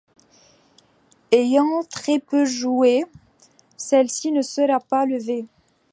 [1.31, 3.05] Ayant très peu joué,
[3.77, 5.45] celle-ci ne sera pas levée.